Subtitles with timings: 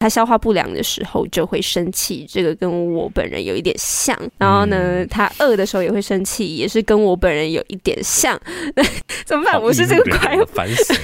[0.00, 4.18] 他消化不良的时候就会生气，这个跟我本人有一点像。
[4.38, 8.40] 然后呢，嗯、他饿的时候也会生气，也是跟我本人有一点像。
[9.26, 9.60] 怎么办？
[9.60, 10.98] 我是这个怪物，烦死了，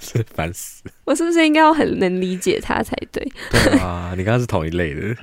[0.00, 0.82] 是 烦死。
[1.04, 3.24] 我是不是应该要很能理解他才对？
[3.52, 5.16] 对啊，你刚刚是同一类的。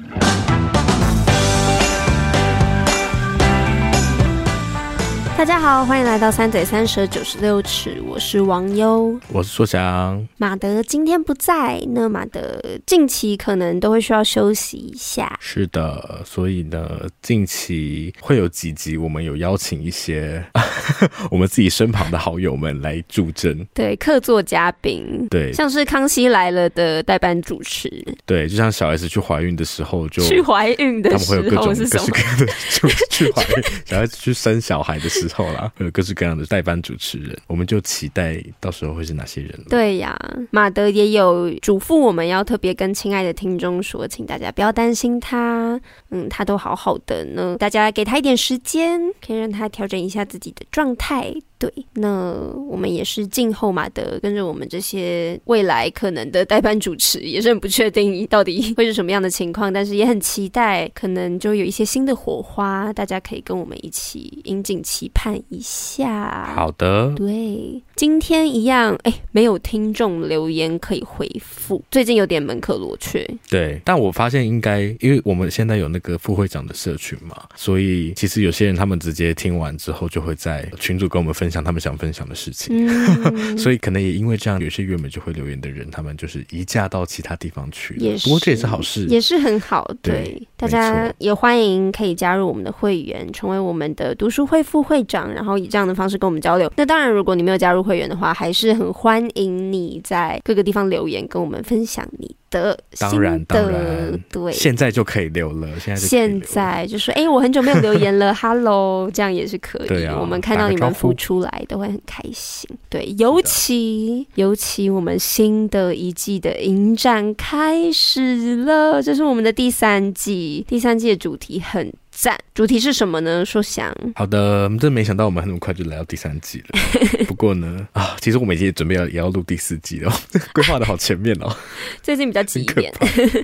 [5.40, 10.28] 大家好，欢迎来到三嘴三舌九十六尺，我是王优，我是硕翔。
[10.36, 15.40] 马德今天不在，那马德近期可能都会需要休息一下。
[15.40, 20.46] 是的，所以呢，近期会有几集，我们有邀请一些
[21.32, 27.90] 我们自己身旁的好友们来助阵，对，客座嘉宾，对，像是康熙来了的代班主持，
[28.26, 35.29] 对，就像小 S 去怀孕的时候就去怀孕的时候，他们会有各种各式各样的就去怀孕，小 S 去生小孩的时候。
[35.30, 39.58] 后啦， 有各式各样的代班主持人，我们就期待到时候会是哪些人。
[39.70, 40.18] 对呀，
[40.52, 47.56] 马德也有嘱咐我们要特别跟亲爱的听众说，请大家不要担心他，嗯，他都好好的呢。
[47.60, 51.34] 大家给他一点时间，可以让他调整一下自己的状态。
[51.60, 52.34] 对，那
[52.70, 66.54] 我们也是静候马德跟着我们这些未来可能的代班主持，也是很不确定到底会是什么样的情况，但是也很期待，可能就有一些新的火花，大家可以跟我们一起引颈期盼一下。
[66.56, 73.30] 好的，对，今天一样，哎，没有听众留言可以回复，最近有点门可罗雀。
[73.50, 81.49] 对，但我发现应该，因为我们现在有那个副会长的社群嘛，所以其实有些人他们直接听完之后，就会在群主跟我们分享。
[81.50, 88.00] 分享他们想分享的事情，嗯、 所以可能也因为这样，有些原本就会留言的人，他们就是移驾到其他地方去了。
[88.00, 89.92] 也是，不过这也是好事，也是很好。
[90.04, 96.72] 对，对大家也欢迎可以加入我们的会员，成为我们的读书会副会长，然后以这样的方式跟我们交流。
[96.78, 105.68] 那当然，如果你没有加入会员的话，还是很欢迎你在各个地方留言，跟我们分享你的当然，当然，对，现在就可以留了。
[105.80, 109.88] 现在现在就说，哎、欸，我很久没有留言了， Hello，这样也是可以。
[109.88, 112.70] 对啊，我们看到你们付出来都会很开心。
[112.90, 121.92] 对，尤其尤其我们新的一季的影展开始了，这是我们的第三季，第三季的主题很。
[122.22, 123.46] 赞，主题是什么呢？
[123.46, 126.80] 说想好的，真没想到我们很快就来到第三季了。
[127.26, 130.14] 不过呢，啊，其实我们已经准备要也要录第四季了，
[130.52, 131.56] 规划的好前面哦。
[132.04, 132.94] 最近比较急一点。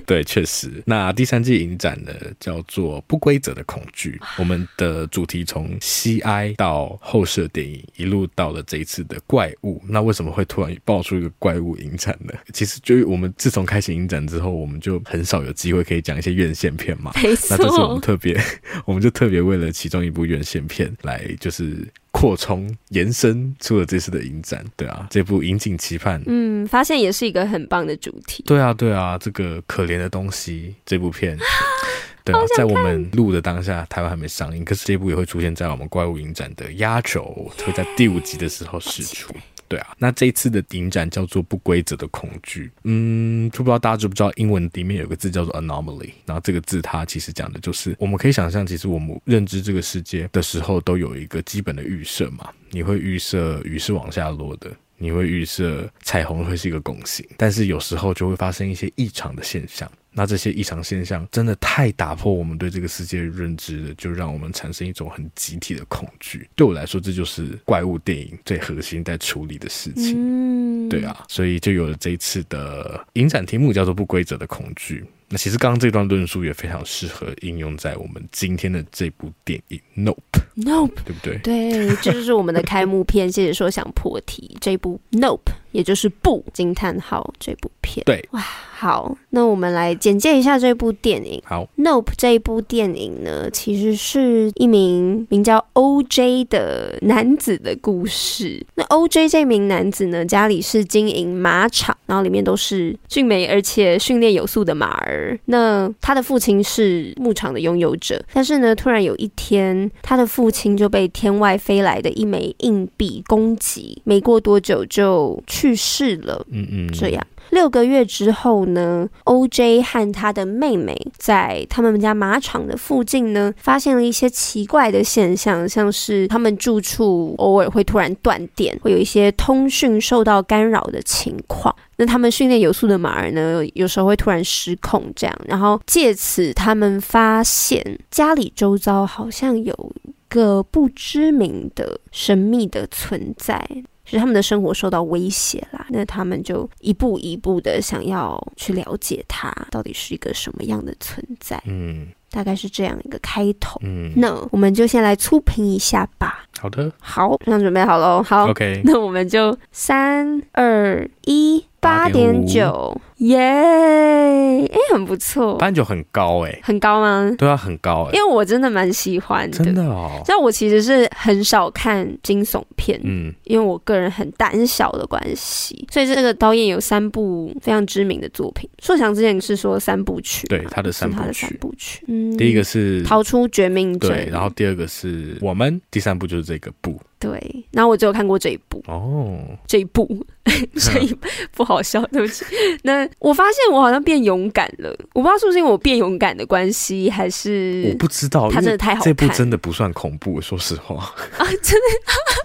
[0.04, 0.82] 对，确实。
[0.84, 4.20] 那第三季影展呢，叫做《不规则的恐惧》。
[4.36, 9.82] 我们的主题从西哀到后设电影，一路到了这一次的怪物。
[9.88, 12.34] 那为什么会突然爆出一个怪物影展呢？
[12.52, 17.10] 其实就是我们自从开始影展之后，我们就很少有机会可以讲一些院线片嘛。
[17.48, 18.38] 那这是我们特别。
[18.84, 31.38] 我们就特别为了其中一部院线片来，就是扩充延伸出了这次的影展，对啊，这部引颈期盼，嗯，发现也是一个很棒的主题，对啊，对啊，这个可怜的东西这部片，
[32.26, 39.32] 对啊，在我们录的当下，台湾还没上映，可是这部也会出现在我们怪物影展的压轴，会在第五集的时候释出。
[39.68, 42.70] 对啊，那这一次的影展叫做不规则的恐惧。
[42.84, 52.48] 嗯，就不知道大家知不知道，英文里面有个字叫做 anomaly，然后这个字它其实讲的就是，我们可以想象，其实我们认知这个世界的时候，都有一个基本的预设嘛。
[52.70, 59.90] 你会预设雨是往下落的，你会预设彩虹会是一个拱形，但是有时候就会发生一些异常的现象。
[60.18, 66.48] 那这些异常现象真的太打破我们对这个世界的认知了，就让我们产生一种很集体的恐惧。
[66.56, 70.14] 对我来说，这就是怪物电影最核心在处理的事情。
[70.16, 75.04] 嗯，对啊，所以就有了这一次的影展题目叫做“不规则的恐惧”。
[75.28, 80.20] 那其实刚刚这段论述也非常适合应用在我们今天的这部电影《Nope》。
[80.54, 81.38] Nope，对不对？
[81.38, 83.30] 对，这就是我们的开幕片。
[83.30, 85.42] 谢谢说想破题，这部《Nope》
[85.76, 88.02] 也就是不惊叹号这部片。
[88.06, 88.42] 对，哇。
[88.78, 91.42] 好，那我们来简介一下这部电影。
[91.46, 96.44] 好，Nope 这一部电影呢，其实是一名名叫 O.J.
[96.44, 98.66] 的男子的故事。
[98.74, 99.30] 那 O.J.
[99.30, 105.38] 这名男子呢，家里是经营马场，然后里面都是俊美而且训练有素的马儿。
[105.46, 116.44] 那他的父亲是牧场的拥有者，但是呢，突然有一天，他的父亲就被天外飞来的一枚硬币攻击，没过多久就去世了。
[116.50, 117.26] 嗯嗯，这样。
[117.50, 131.72] 六个月之后呢，OJ 和他的妹妹在他们家马场的附近呢，发现了一些奇怪的现象，像是他们住处偶尔会突然断电，会有一些通讯受到干扰的情况。
[131.98, 143.64] 那他们训练有素的马儿呢，有时候会突然失控，这样，然后借此他们发现家里周遭好像有一个不知名的神秘的存在。
[144.06, 151.62] 其实他们的生活受到威胁啦，那他们就一步一步的想要去了解它到底是一个什么样的存在。
[151.66, 153.78] 嗯，大概是这样一个开头。
[153.82, 156.46] 嗯，那我们就先来粗评一下吧。
[156.58, 158.22] 好的，好，那准备好喽。
[158.22, 161.64] 好，OK， 那我们就三二一。
[161.78, 163.38] 八点九，耶！
[163.38, 165.56] 哎，很不错。
[165.56, 167.34] 八点九很高哎、欸，很高吗？
[167.38, 168.16] 对啊，很高哎、欸。
[168.16, 170.20] 因为我真的蛮喜欢的，真的哦。
[170.26, 178.68] 像我其实是很少看惊悚片，嗯，因为我个人很胆小的关系，所以这个导演有三部非常知名的作品。
[178.82, 182.04] 硕翔之前是说三部曲，对，他的三部曲，他的三部曲。
[182.08, 187.00] 嗯，第一个是逃出绝命镇，对，然后第二个是我们，第三部就是这个部。
[187.18, 190.06] 对，然后我只有看过这一部哦，这一部，
[190.76, 191.16] 所以
[191.52, 192.44] 不好笑，对不起。
[192.82, 200.96] 那我发现我好像变勇敢了，我不知道是不是因为我变勇敢的关系，还是我不知道，它真的太好看，这部真的不算恐怖，说实话
[201.38, 201.86] 啊，真的，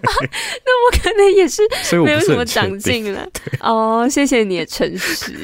[0.64, 1.62] 那我可能也是
[2.04, 3.28] 没有什么长进了。
[3.60, 5.36] 哦，谢谢你的诚实。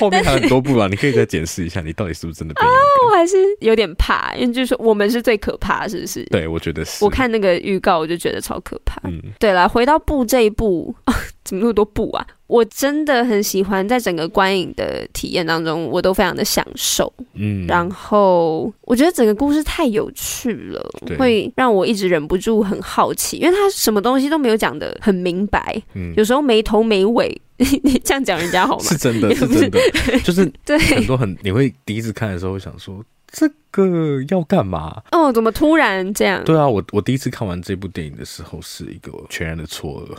[0.00, 2.80] 后面还有很多部啊，你可以再检视一下，你到底是不是真的变勇敢。
[2.80, 6.24] 啊，我还是有点怕，因为就是说我们是最可怕，是不是？
[6.24, 7.04] 对，我觉得是。
[7.04, 8.05] 我看那个预告。
[8.06, 9.00] 我就觉得超可怕。
[9.04, 12.24] 嗯，对了，回到布这一步，啊， 怎么那么多布啊？
[12.46, 17.12] 我真的很喜欢，在整个观影的体验当中，我都非常的享受。
[17.34, 27.40] 嗯，然后我觉得整个故事太有趣了，会让我一直忍不住很好奇，因为他什么东西都没有讲的很明白，嗯，有时候没头没尾。
[27.82, 28.84] 你这样讲人家好吗？
[28.84, 29.80] 是真的，是真的，
[30.22, 33.02] 就是对很多很你会第一次看的时候会想说。
[33.32, 35.02] 这个要干嘛？
[35.12, 36.42] 哦，怎么突然这样？
[36.44, 40.16] 对啊，我我第一次看完这部电影的时候是一个全然的错愕。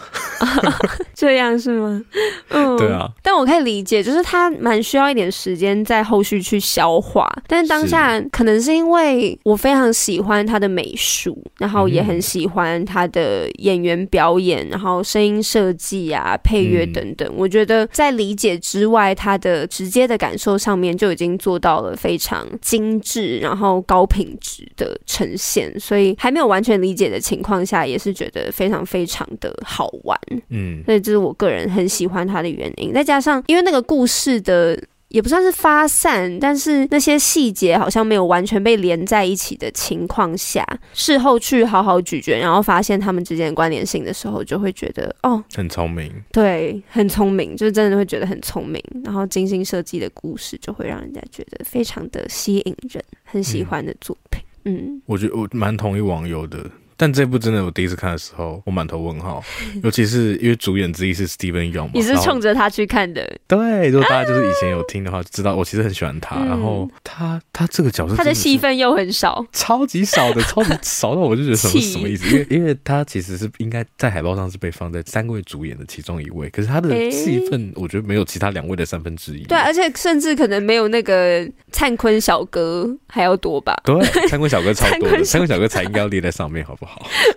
[1.16, 2.02] 这样是吗？
[2.50, 3.10] 嗯，对啊。
[3.24, 7.28] 但我可以理解，就是他蛮需要一点时间在后续去消化。
[7.48, 17.28] 但是当下可能是因为我非常喜欢他的美术，然后也很喜欢他的演员表演，然后声音设计啊、配乐等等。
[17.36, 22.98] 我觉得在理解之外，他的直接的感受上面就已经做到了非常精。
[23.00, 30.20] 质，然后高品质的呈现，所以还没有完全理解的情况下，也是觉得非常非常的好玩。
[30.50, 32.94] 嗯，所以这是我个人很喜欢它的原因。
[32.94, 34.78] 再加上，因为那个故事的。
[35.10, 54.42] 也不算是发散，但是那些细节好像没有完全被连在一起的情况下，事后去好好咀嚼，然后发现他们之间的关联性的时候，就会觉得哦，很聪明，对，很聪明，就是真的会觉得很聪明，然后精心设计的故事就会让人家觉得非常的吸引人，很喜欢的作品。
[54.66, 56.70] 嗯，嗯，我觉得我蛮同意网友的。
[56.98, 59.44] 但这部真的，我第一次看的时候，我满头问号，
[59.84, 63.38] 尤其是因为主演之一是 Steven Yeun 嘛，你是冲着他去看的？
[63.48, 66.38] 对，如果大家就是以前有听的话，就知道我其实很喜欢他。
[66.38, 72.28] 嗯、然后他他这个角色，他的戏份又很少， 超级少的，超级少到我就觉得什么什么意思？
[72.30, 79.44] 因为因为他其实是应该在海报上是被放在三位主演的其中一位，可是他的戏份我觉得没有其他两位的三分之一。
[79.44, 83.80] 对，而且甚至可能没有那个灿坤小哥还要多吧？
[83.84, 86.87] 对，灿坤小哥超多的， 灿坤小哥才应该要列在上面，好不好？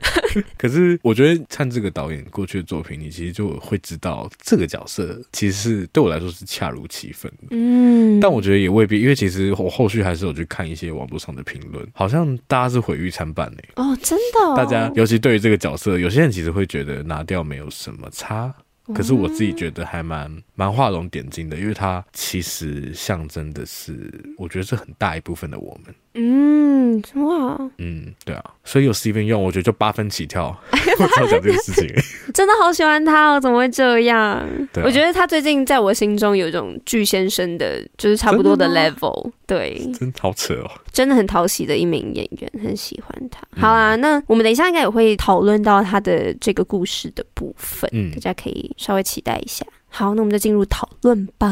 [0.57, 7.49] 可是我觉得看这个导演过去的作品，你其实就会知道这个角色其实是对我来说是恰如其分的。
[7.51, 13.59] 嗯，但我觉得也未必，因为其实我后续还是有去看一些网络上的评论，好像大家是毁誉参半呢。
[13.77, 14.57] 哦，真的哦？
[14.57, 18.55] 大家尤其对于这个角色，有些人其实会觉得拿掉没有什么差。
[18.93, 25.95] 可是我自己觉得还蛮蛮画龙点睛的，因为它其实象征的是，我觉得是很大一部分的我们。
[26.15, 30.57] 嗯，哇，嗯，对啊，所以有 Steven Yeun，我觉得就八分起跳。
[30.99, 31.89] 我超讲这个事情，
[32.35, 34.19] 真的好喜欢他哦，怎么会这样？
[34.21, 34.45] 啊、
[34.85, 39.31] 我觉得他最近在我心中有一种巨先生的，就是差不多的 level。
[39.47, 43.41] 对，真好扯哦，真的很讨喜的一名演员，很喜欢他。
[43.57, 49.65] 好啊，那我们等一下应该也会讨论到他的这个故事的部分，嗯，大家可以稍微期待一下。
[49.89, 51.49] 好，那我们就进入讨论吧。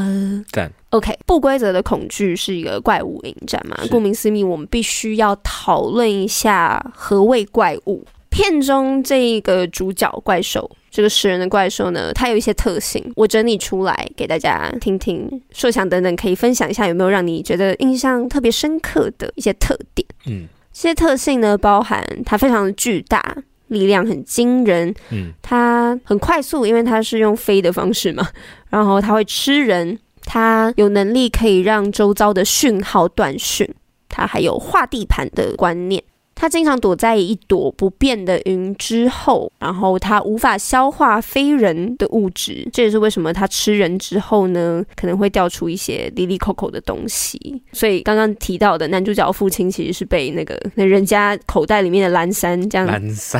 [0.53, 3.76] 干，OK，不规则的恐惧是一个怪物影展嘛？
[3.90, 8.04] 顾名思义，我们必须要讨论一下何谓怪物。
[8.30, 15.28] 片中这个主角怪兽，这个食人的怪兽呢，它有一些特性，我整理出来给大家听听。
[15.50, 20.07] 设想等等可以分享一下，有没有让你觉得印象特别深刻的一些特点？
[20.26, 23.37] 嗯，这些特性呢，包含它非常的巨大。
[23.68, 28.26] 力量很惊人，嗯，它很快速，因为它是用飞的方式嘛。
[28.71, 29.99] 然后它会吃人，
[30.30, 33.66] 它有能力可以让周遭的讯号断讯，
[34.11, 36.02] 它还有划地盘的观念。
[36.35, 47.61] 它经常躲在一朵不变的云之后，然后它无法消化非人的物质，这也是为什么它吃人之后呢，可能会掉出一些哩哩抠抠的东西。
[47.73, 52.87] 所以刚刚提到的男主角父亲其实是被那个那人家口袋里面的蓝山这样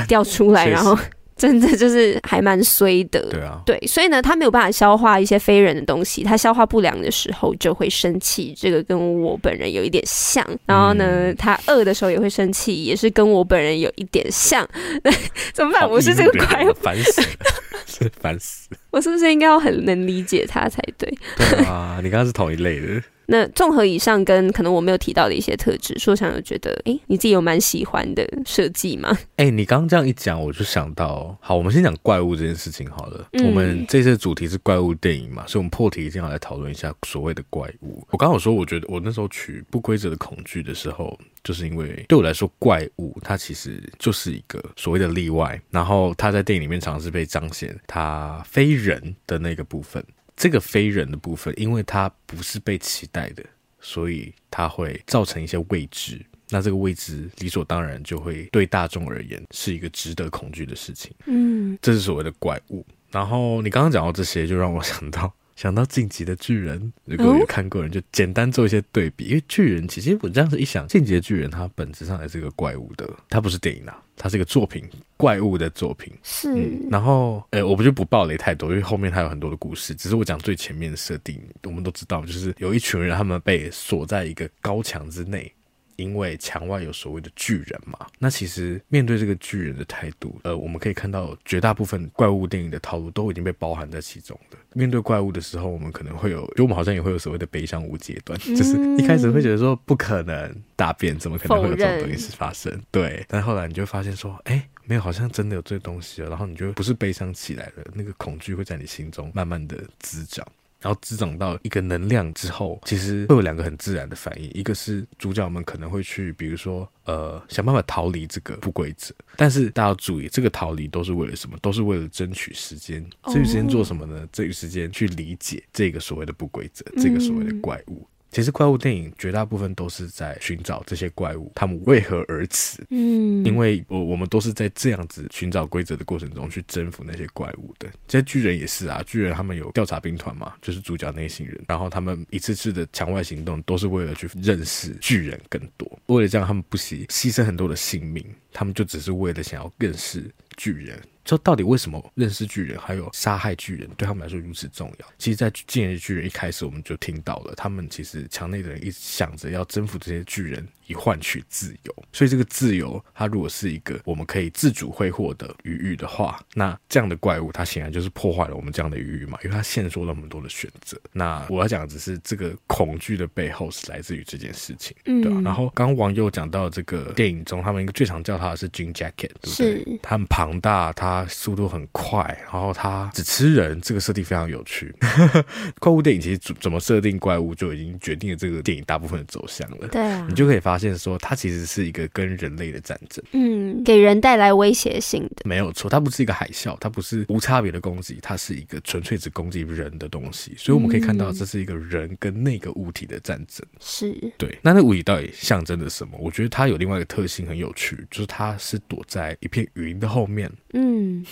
[0.09, 0.99] 掉出来，然后。
[1.39, 10.45] 真的就是还蛮衰的，对啊，对，所以呢，他没有办法消化一些非人的东西，他消化不良的时候就会生气，这个跟我本人有一点像。
[10.67, 14.69] 然后呢，嗯、他饿的时候也会生气，也是跟我本人有一点像。
[15.55, 15.89] 怎么办？
[15.89, 17.29] 我是这个怪物，烦死了，
[17.87, 18.69] 是烦死。
[18.99, 21.09] 我是不是应该要很能理解他才对？
[21.37, 23.01] 对啊，你刚刚是同一类的。
[23.31, 29.17] 那综合以上跟可能我没有提到的一些特质，说想有觉得，哎、欸，你自己有蛮喜欢的设计吗？
[29.37, 33.29] 哎、欸，你刚刚这样一讲，我就想到，好，我们先讲怪物这件事情好了。
[33.35, 38.03] 嗯、我们这次的主题是怪物电影嘛，所以我们破题一定要来讨论一下所谓的怪物。
[38.11, 41.17] 我刚好说，我觉得我那时候取不规则的恐惧的时候，
[41.49, 50.05] 就是因为对我来说，怪物它其实就是一个所谓的例外，然后它在电影里面尝试被彰显它非人的那个部分。
[50.37, 53.43] 这个非人的部分，因为它不是被期待的，
[53.81, 56.21] 所以它会造成一些未知。
[56.51, 61.11] 那这个未知理所当然就会对大众而言是一个值得恐惧的事情。
[61.25, 62.85] 嗯，这是所谓的怪物。
[63.11, 65.33] 然后你刚刚讲到这些，就让我想到。
[65.59, 69.25] 想到进击的巨人，如果有看过人，就简单做一些对比。
[69.25, 74.85] 因为巨人其实我这样子一想，进击的巨人它本质上还是个怪物的，它不是电影啊，它是一个作品，
[75.17, 76.13] 怪物的作品。
[76.23, 76.49] 是。
[76.55, 79.93] 嗯、然后，呃，我不就不暴雷太多，因为后面还有很多的故事。
[79.97, 85.53] 只是我讲最前面的设定，我们都知道，就是有一群人，他们被锁在一个高墙之内。
[85.99, 94.57] 因为墙外有所谓的巨人嘛，那其实面对这个巨人的态度，呃，我们可以看到绝大部分怪物电影的套路都已经被包含在其中的。
[94.75, 102.73] 面对怪物的时候，我们可能会有，就我们好像也会有所谓的悲伤无阶段，嗯、就是一开始会觉得说不可能大便，怎么可能会有这种东西发生？
[102.93, 110.47] 对，但后来你就会发现说，哎，没有，好像真的有这东西了，然后你就不是悲伤起来了，那个恐惧会在你心中慢慢的滋长。
[110.81, 119.15] 然后滋长到一个能量之后，其实会有两个很自然的反应，一个是主角们可能会去，比如说，呃，想办法逃离这个不规则。
[119.37, 121.59] 但是大家要注意，这个逃离都是为了什么？
[121.61, 123.05] 都是为了争取时间。
[123.25, 124.29] 争取时间做什么呢？
[124.31, 128.07] 争取时间去理解这个所谓的不规则，这个所谓的怪物。
[128.31, 132.85] 其实怪物电影绝大部分都是在寻找这些怪物，他们为何而死？
[132.91, 137.89] 嗯，因为我我们都是在这样子寻找规则的过程中去征服那些怪物的。
[138.07, 145.99] 这些巨人也是啊，巨人他们有调查兵团嘛，就是主角那一行人，然后他们一次次的墙外行动都是为了去认识巨人更多。
[146.07, 151.01] 为了这样，他们不惜牺牲很多的性命，他们就只是为了想要认识巨人。
[151.29, 155.07] 说到底为什么认识巨人还有杀害巨人对他们来说如此重要？
[155.19, 160.67] 其实，在进击巨人一开始我们就听到了，他们其实墙内的人一直想着要征服这些巨人。
[160.89, 170.99] 以换取自由，所以这个自由，它如果是一个我们可以自主挥霍的余裕的话，那这样的怪物，它显然就是破坏了我们这样的余裕嘛，因为它限缩了那么多的选择。
[171.13, 175.43] 那我要讲的只是这个恐惧的背后是来自于这件事情，嗯、对吧、啊？
[175.45, 179.85] 然后刚刚网友讲到这个电影中，他们一个最常叫它的是 Jean Jacket，对不对？
[179.85, 184.95] 是它很庞大，它速度很快，然后它只吃人，这个设定非常有趣。
[185.79, 189.89] 怪物电影其实怎怎么设定怪物，就已经决定了这个电影大部分的走向了。
[189.89, 190.78] 对啊，你就可以发。
[190.79, 195.91] 发现说，它其实是一个跟人类的战争，嗯，给人带来威胁性的，没有错。
[195.91, 200.55] 它不是一个海啸，它不是无差别的攻击，它是一个纯粹只攻击人的东西。
[200.57, 203.67] 所以我们可以看到，这是一个人跟那个物体的战争。
[203.81, 204.57] 是对。
[204.63, 206.17] 那那物体到底象征着什么？
[206.21, 211.27] 我觉得它有另外一个特性很有趣，就是它是躲在一片云的后面，嗯，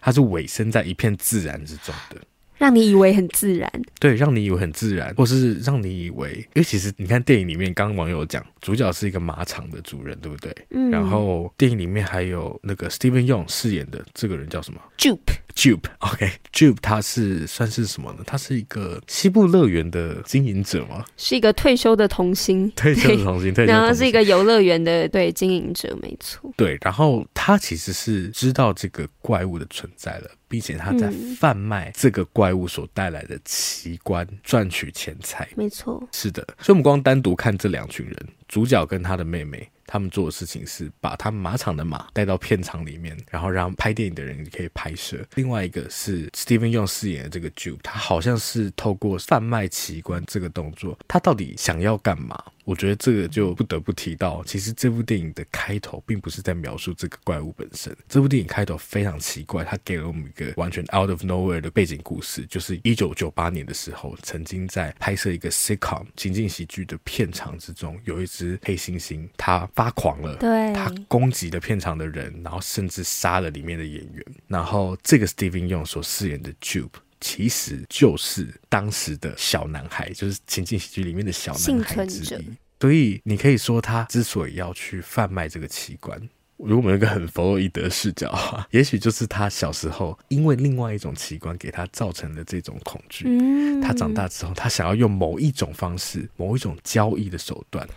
[0.00, 2.16] 它是委身在一片自然之中的。
[2.62, 10.54] 让你以为很自然，对，让你以为很自然，或是让你以为，因为其实你看电影里面，刚刚网友讲主角是一个马场的主人，对不对？
[10.70, 10.88] 嗯。
[10.88, 18.18] 然后电影里面还有那个 Steven Yeun 饰演的这个人叫什么？Jupe，Jupe，OK，Jupe，他是算是什么呢？
[18.24, 21.04] 他是一个西部乐园的经营者吗？
[21.16, 23.74] 是一个退休的童星，退休的童星， 退休星。
[23.74, 26.48] 然后是一个游乐园的对经营者，没错。
[26.56, 30.30] 对，然后他其实是知道这个怪物的存在了。
[30.52, 35.48] 并且他在贩卖这个怪物所带来的奇观，赚取钱财。
[35.56, 36.46] 没错，是的。
[36.58, 39.66] 所以，我们光单独看这两群人，主角跟他的妹妹。
[39.84, 45.18] 他们做的事情是把他们马场的马带到片场里面，然后让拍电影的人可以拍摄。
[45.34, 52.42] 另外一个是 Steven Yeun 饰演的这个 Jude，他好像是透过贩卖奇观这个动作，他到底想要干嘛？
[52.64, 57.94] 我觉得这个就不得不提到，其实这部电影的开头并不是在描述这个怪物本身。
[58.08, 69.68] 这部电影开头非常奇怪，它给了我们一个完全 out of nowhere 的背景故事，就是一九九八年的时候，曾经在拍摄一个 sitcom 情境喜剧的片场之中，有一只黑猩猩，它。
[69.74, 74.24] 发狂了，对，它攻击了片场的人，然后甚至杀了里面的演员。
[74.46, 76.90] 然后这个 Steven Yeun 所饰演的 Jupe
[77.22, 82.44] 其实就是当时的小男孩，就是情景喜剧里面的小男孩之一。
[82.80, 86.20] 所以你可以说，他之所以要去贩卖这个器官，
[86.56, 93.24] 如果我们有一个很弗洛伊德视角啊， 也许就是他小时候因为另外一种器官给他造成的这种恐惧。
[93.28, 97.88] 嗯，他长大之后，他想要用某一种方式、某一种交易的手段。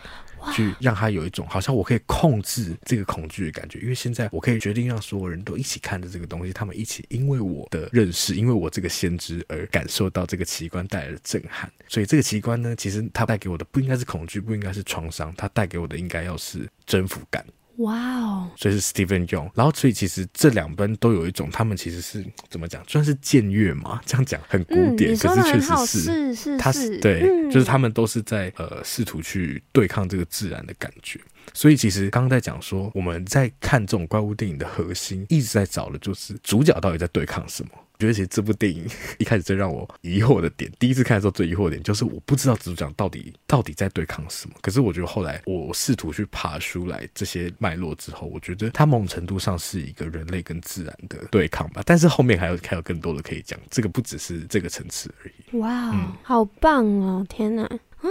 [0.51, 11.71] 去让他有一种好像我可以控制这个恐惧的感觉，因为现在我可以决定让所有人都一起看着这个东西，他们一起因为我的认识，因为我这个先知而感受到这个奇观带来的震撼。
[11.87, 17.45] 所以这个奇观呢，其实它带给我的不应该是恐惧，不应该是创伤，它带给我的应该要是征服感。
[17.77, 18.49] 哇哦！
[18.55, 24.01] 所以是 Steven Yeun，然后所以其实这两本都有一种，他们其实是怎么讲，算是僭越嘛？
[24.05, 31.19] 这样讲很古典，嗯、可是确实是是是，他是对，嗯、就是他们都是在呃试图去对抗这个自然的感觉。
[31.53, 37.69] 所以其实刚刚在讲说，我们在看这种怪物电影的核心，一直在找的就是主角到底在对抗什么。
[37.95, 38.85] 我觉得其实这部电影
[39.17, 44.55] 一开始最让我疑惑的点，第一次看的时候最疑惑的点就是我不知道蜘蛛侠到底到底在对抗什么。
[44.61, 51.81] 可是我觉得后来我试图去爬出来这些脉络之后，我觉得它某种程度上是一个人类跟自然的对抗吧。
[51.85, 55.57] 但是后面还有还有更多的可以讲，这个不只是这个层次而已。
[55.57, 57.25] 哇、嗯，好棒哦！
[57.29, 58.09] 天哪，啊，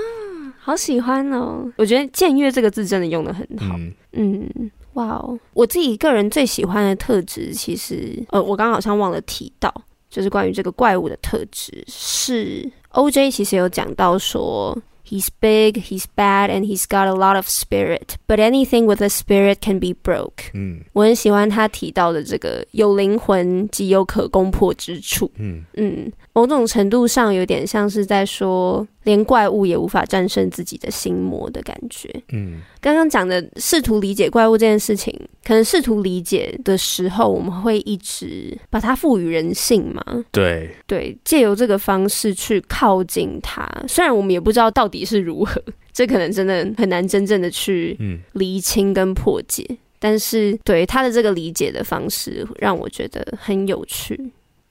[0.58, 1.70] 好喜欢哦！
[1.76, 3.76] 我觉得“僭越”这个字真的用的很好。
[3.76, 3.92] 嗯。
[4.12, 5.38] 嗯哇哦！
[5.52, 9.72] 我自己个人最喜欢的特质，其实呃，我刚刚好像忘了提到，
[10.10, 19.02] 就是关于这个怪物的特质，是 OJ 其实有讲到说，He's big, he's bad, and he's got a lot of spirit, but anything with
[19.02, 20.50] a spirit can be broke。
[20.54, 25.30] 嗯，我很喜欢他提到的这个有灵魂即有可攻破之处。
[25.36, 26.12] 嗯嗯。
[26.32, 32.10] 某种程度上，有点像是在说，连怪物也无法战胜自己的心魔的感觉。
[32.32, 35.14] 嗯，刚刚讲的试图理解怪物这件事情，
[35.44, 40.02] 可能试图理解的时候，我们会一直把它赋予人性嘛？
[40.32, 43.68] 对对，借由这个方式去靠近它。
[43.86, 45.62] 虽然我们也不知道到底是如何，
[45.92, 47.98] 这可能真的很难真正的去
[48.32, 49.64] 厘清跟破解。
[49.68, 54.18] 嗯，但是对他的这个理解的方式，让我觉得很有趣。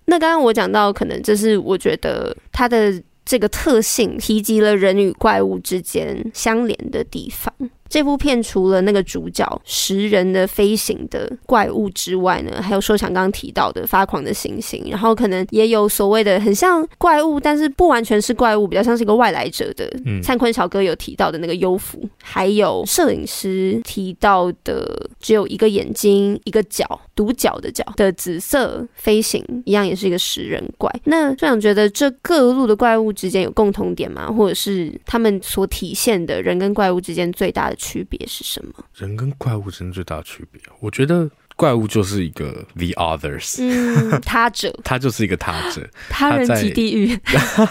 [0.06, 3.02] 那刚刚我讲到，可能这是我觉得他的
[3.34, 7.52] 这个特性，提及了人与怪物之间相连的地方。
[7.94, 19.88] 这部片除了那个主角食人的飞行的怪物之外呢，还有说想刚刚提到的发狂的行星，然后可能也有所谓的很像怪物，但是不完全是怪物，比较像是一个外来者的。
[20.06, 30.92] 嗯，灿坤小哥有提到的那个幽浮，还有摄影师提到的只有一个眼睛、一个角、独角的角的紫色飞行，一样也是一个食人怪。
[31.04, 34.32] 那这样觉得这各路的怪物之间有共同点吗？
[34.32, 38.74] 或者是他们所体现的人跟怪物之间最大的区别是什么？
[38.96, 47.20] 人跟怪物之间最大的区别，我觉得怪物就是一个 the others，嗯， 他者，他就是一个他者，他人即地狱，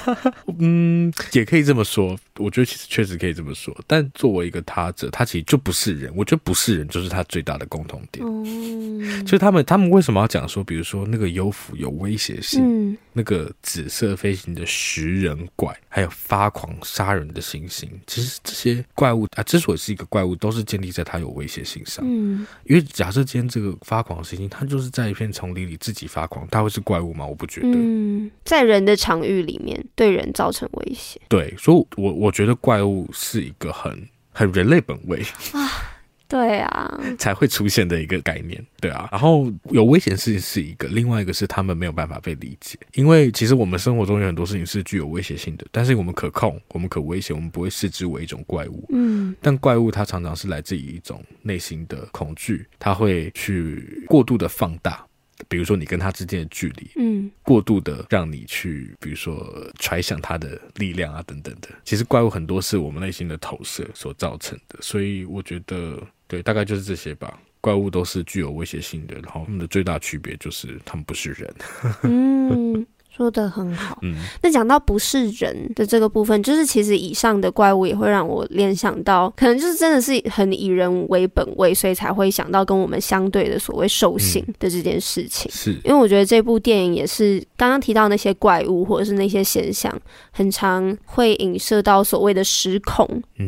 [0.59, 2.17] 嗯，也可以这么说。
[2.39, 6.13] 我觉得其实确实可以这么说，但作为一个他者，他其实就不是人。
[6.17, 8.25] 我觉得不是人就是他最大的共同点。
[8.27, 22.05] 嗯，就是他们，他们为什么要讲说，比如说那个幽浮有威胁性，嗯，那个紫色飞行的食人怪，还有发狂杀人的猩猩，其实这些怪物啊，之所以是一个怪物，都是建立在它有威胁性上。
[22.07, 27.27] 嗯，因为假设今天这个发狂猩猩，它就是在一片丛林里自己发狂，它会是怪物吗？
[27.27, 27.69] 我不觉得。
[27.73, 31.21] 嗯，在人的场域里面对人造成威胁。
[31.29, 35.89] 对，所以我我觉得怪物是一个很很人类本位啊。
[36.29, 38.65] 对啊， 才会出现的一个概念。
[38.81, 48.87] 对啊，然后有危险的事情是一个，另外一个是他们没有办法被理解，因为其实我们生活中有很多事情是具有威胁性的，但是我们可控，我们可威胁，我们不会视之为一种怪物。
[48.95, 55.05] 嗯，但怪物它常常是来自于一种内心的恐惧，它会去过度的放大，
[55.49, 61.69] 比如说你跟他之间的距离，嗯，过度的让你去，比如说揣想他的力量啊等等的。
[61.85, 67.39] 其实怪物很多是我们内心的投射所造成的，所以我觉得，对，大概就是这些吧。
[67.61, 71.55] 怪物都是具有威胁性的，然后他们的最大区别就是他们不是人。
[72.03, 73.99] 嗯，说的很好。
[74.03, 85.51] 嗯，那讲到不是人的这个部分，就是其实以上的怪物也会让我联想到，可能就是真的是很以人为本位，所以才会想到跟我们相对的所谓兽性的这件事情。
[85.51, 89.95] 嗯、是因为我觉得这部电影也是刚刚提到那些怪物或者是那些现象，
[90.31, 93.07] 很常会影射到所谓的实恐，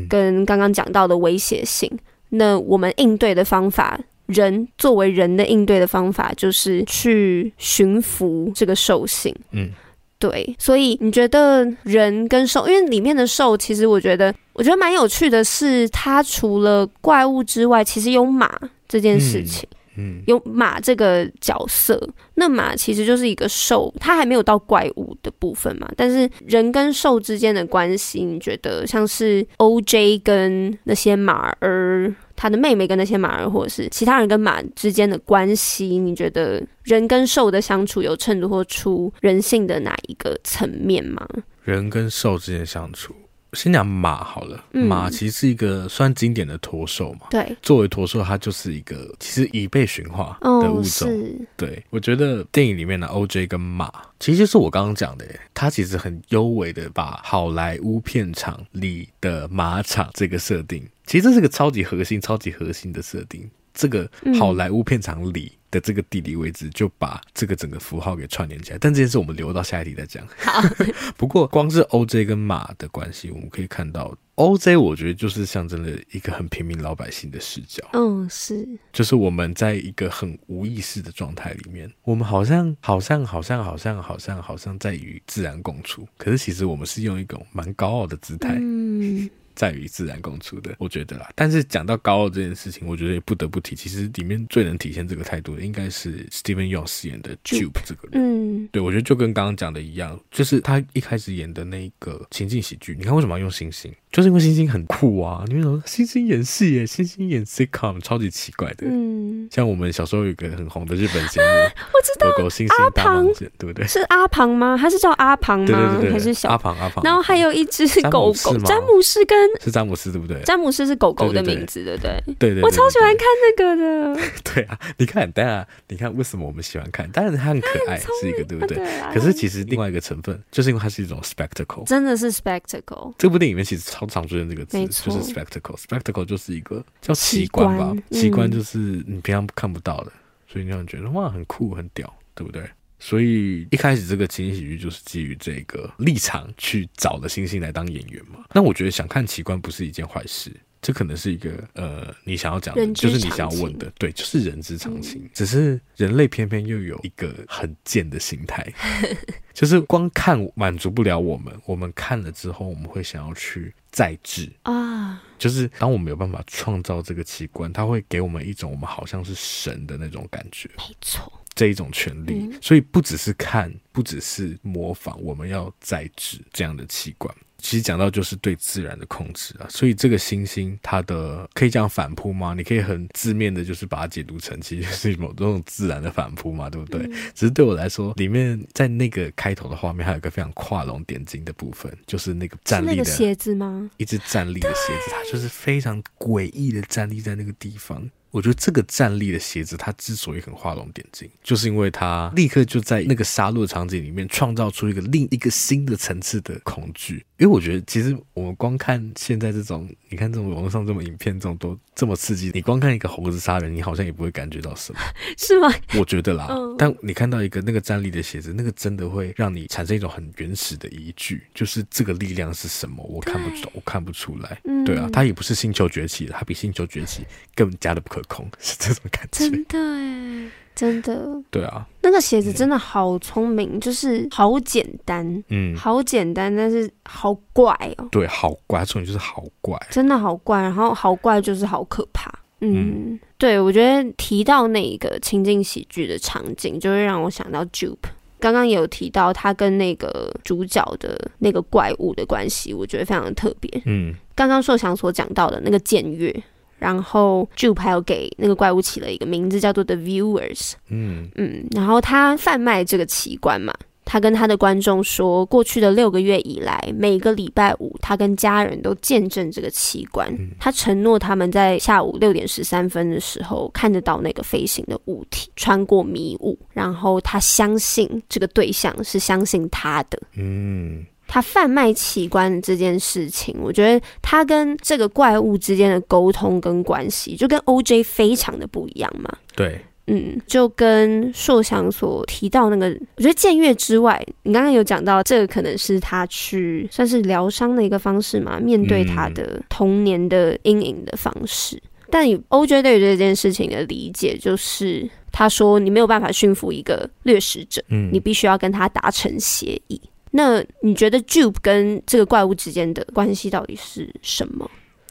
[0.08, 1.90] 跟刚刚讲到的威胁性。
[2.30, 9.34] 那我们应对的方法，人作为人的应对的方法，就是去驯服这个兽性。
[9.52, 9.70] 嗯，
[10.18, 10.54] 对。
[10.58, 18.58] 所以你觉得人跟兽，因为里面的兽，其实我觉得，我觉得蛮有趣的是，它除了怪物之外，其实有马
[18.88, 19.68] 这件事情。
[19.70, 21.96] 嗯嗯，有马这个角色，
[22.34, 25.88] 那马其实就是一个兽，它还没有到怪物的部分嘛。
[25.96, 41.26] 但是人跟兽之间的关系，你觉得像是 OJ 跟那些马儿，他的妹妹跟那些马儿，或者是其他人跟马之间的关系，你觉得人跟兽的相处有衬托出人性的哪一个层面吗？
[41.62, 43.14] 人跟兽之间相处。
[43.52, 47.28] 先讲马好了，马其实是一个算经典的驼兽嘛。
[47.30, 51.08] 对，作为驼兽，它就是一个其实已被驯化的物种。
[51.08, 63.48] 哦、对，我觉得电影里面的 OJ 跟马，其实就是我刚刚讲的，它其实很优美的把好莱坞片场里的马场这个设定，其实这是个超级核心、超级核心的设定。
[63.72, 68.78] 这个好莱坞片场里的这个地理位置，就把这个整个符号给串联起来。
[68.80, 70.24] 但这件事我们留到下一题再讲。
[70.38, 70.62] 好，
[71.18, 77.84] 不过光是 OJ 跟马的关系，我们可以看到，OJ 我觉得就是象征了一个很平民老百姓的视角。
[77.94, 88.56] 嗯，是，就是我们在一个很无意识的状态里面，我们好像好像好像好像好像好像在与自然共处，可是其实我们是用一种蛮高傲的姿态。
[88.60, 89.28] 嗯。
[89.54, 91.30] 在于自然共处的，我觉得啦。
[91.34, 93.74] 但是讲到高傲这件事情，我觉得也不得不提。
[93.74, 98.22] 其实里面最能体现这个态度的，应该是 Steven Yeun 饰演的 Jupe 这个人。
[98.22, 102.94] 嗯，对，我觉得就跟刚刚讲的一样，就是他一开始演的那个情境喜剧。
[102.98, 103.92] 你看为什么要用星星？
[104.14, 105.42] 就是因为星星很酷啊！
[105.48, 108.86] 你们说星星演戏耶，星星演 sitcom 超级奇怪的。
[108.86, 111.46] 嗯，像我们小时候有一个很红的日本节目，
[111.92, 113.84] 我知道，狗狗星星大冒险，对不对？
[113.88, 114.78] 是阿庞吗？
[114.80, 115.66] 他是叫阿庞吗？
[115.66, 117.02] 对对对，还是小阿庞阿庞？
[117.02, 120.40] 然后还有一只狗狗，詹姆斯跟是詹姆斯对不对？
[120.42, 122.22] 詹姆斯是狗狗的名字，对不对？
[122.38, 124.30] 对对，我超喜欢看那个的。
[124.54, 127.10] 对啊，你看，当然，你看为什么我们喜欢看？
[127.10, 128.78] 当然它很可爱，是一个对不对？
[129.12, 133.12] 可是其实另外一个成分，就是因为它是一种 spectacle，真的是 spectacle。
[133.18, 134.78] 这部电影里面其实超常出现这个词。
[134.86, 140.12] 就是 spectacle，spectacle 就是一个叫奇观吧，奇观就是你平常看不到的，
[140.46, 142.62] 所以你会觉得哇，很酷很屌，对不对？
[143.00, 148.44] 所以一开始这个情景喜剧就是基于这个立场去找的星星来当演员嘛。
[148.54, 150.50] 那我觉得想看奇观不是一件坏事。
[150.84, 155.22] 这可能是一个呃，你想要讲的，就是你想要问的，对，就是人之常情。
[155.22, 158.70] 嗯、只是人类偏偏又有一个很贱的心态，
[159.54, 165.22] 就是光看满足不了我们，我们看了之后，我们会想要去再制啊。
[165.38, 172.34] 就是当我们有办法创造这个器官，它会给我们一种我们好像是神的那种感觉，没错，这一种权利。
[172.34, 177.34] 嗯、所以不只是看，不只是模仿，我们要再制这样的奇观。
[177.64, 182.52] 其实讲到就是对自然的控制啊，所以这个星星它的可以讲反扑吗？
[182.54, 187.00] 你可以很字面的，就是把它解读成其实是某种自然的反扑嘛，对不对？
[187.06, 193.90] 嗯、只是对我来说，里面在那个开头的画面，还有一个非常画龙点睛的部分，就是那个站立的鞋子吗？
[193.96, 198.06] 一只站立的鞋子，它就是非常诡异的站立在那个地方。
[198.34, 207.24] 我觉得这个站立的鞋子，它之所以很画龙点睛，就是因为它立刻就在那个杀戮场景里面创造出一个另一个新的层次的恐惧。
[207.38, 214.98] 因为我觉得，其实我们光看现在这种，你看这种网络上这么影片，这种都这么刺激，你光看一个猴子杀人，你好像也不会感觉到什么，
[215.38, 215.72] 是吗？
[215.96, 216.48] 我觉得啦。
[216.50, 223.04] 嗯、但你看到一个那个站立的鞋子，那个真的会让你产生一种很原始的疑惧，就是这个力量是什么？
[223.04, 224.60] 我看不懂，我看不出来。
[224.64, 228.23] 嗯、对啊，它也不是星球崛起的，它比星球崛起更加的不可。
[228.28, 242.32] 空 是这种感觉，真的哎，真的，对啊，那个鞋子真的好聪明，嗯、就是好简单，嗯，好简单，但是好怪哦，对，好怪，重点就是好怪，真的好怪，然后好怪就是好可怕。
[242.60, 247.96] 嗯，对，我觉得提到那个情景喜剧的场景，就会让我想到 Jupe。
[248.40, 253.82] 刚刚也有提到他跟那个主角的那个怪物的关系，我觉得非常的特别。
[253.86, 256.34] 嗯，刚刚硕翔所讲到的那个僭越，
[256.78, 260.72] 然后 Jupe 还有给那个怪物起了一个名字叫做 The Viewers。
[260.88, 263.72] 嗯嗯，然后他贩卖这个奇观嘛。
[264.06, 270.30] 他跟他的观众说，过去的六个月以来，每个礼拜五，他跟家人都见证这个奇观。
[270.60, 280.20] 他承诺他们在下午六点十三分的时候看得到那个飞行的物体穿过迷雾，然后他相信这个对象是相信他的。
[280.36, 281.02] 嗯，
[281.34, 289.28] 他贩卖器官这件事情，我觉得他跟这个怪物之间的沟通跟关系，就跟 OJ 非常的不一样嘛。
[289.56, 289.80] 对。
[290.06, 301.74] 嗯，就跟硕翔所提到那个，我觉得僭越之外，你刚刚有讲到这个可能是他去算是疗伤的一个方式嘛，面对他的童年的阴影的方式。
[301.74, 310.00] 嗯、但 OJ 对于这件事情的理解就是，他说你没有办法驯服一个掠食者，嗯，你必须要跟他达成协议。
[310.36, 314.68] 那你觉得 Jupe 跟这个怪物之间的关系到底是什么？